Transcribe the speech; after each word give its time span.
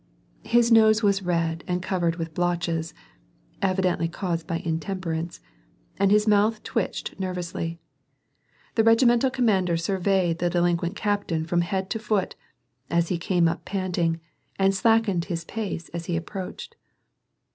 His 0.47 0.71
nose 0.71 1.03
was 1.03 1.21
red 1.21 1.63
and 1.67 1.83
covered 1.83 2.15
with 2.15 2.33
blotches 2.33 2.95
(evi 3.61 3.81
dently 3.81 4.11
caused 4.11 4.47
by 4.47 4.57
intemperance) 4.57 5.39
and 5.99 6.09
his 6.09 6.27
mouth 6.27 6.63
twitched 6.63 7.19
nervously. 7.19 7.77
The 8.73 8.83
regimental 8.83 9.29
commander 9.29 9.77
surveyed 9.77 10.39
the 10.39 10.49
delin 10.49 10.77
quent 10.77 10.95
captain 10.95 11.45
from 11.45 11.61
head 11.61 11.91
to 11.91 11.99
foot, 11.99 12.35
as 12.89 13.09
he 13.09 13.19
came 13.19 13.47
up 13.47 13.63
panting, 13.63 14.19
and 14.57 14.73
slackening 14.73 15.21
his 15.27 15.45
pace 15.45 15.89
as 15.89 16.05
he 16.05 16.17
approached. 16.17 16.77